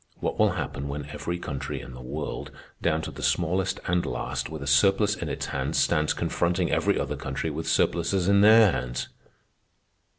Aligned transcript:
What 0.19 0.39
will 0.39 0.53
happen 0.53 0.87
when 0.87 1.05
every 1.11 1.37
country 1.37 1.79
in 1.79 1.93
the 1.93 2.01
world, 2.01 2.49
down 2.81 3.03
to 3.03 3.11
the 3.11 3.21
smallest 3.21 3.79
and 3.85 4.03
last, 4.03 4.49
with 4.49 4.63
a 4.63 4.65
surplus 4.65 5.15
in 5.15 5.29
its 5.29 5.45
hands, 5.45 5.77
stands 5.77 6.15
confronting 6.15 6.71
every 6.71 6.99
other 6.99 7.15
country 7.15 7.51
with 7.51 7.67
surpluses 7.69 8.27
in 8.27 8.41
their 8.41 8.71
hands?" 8.71 9.09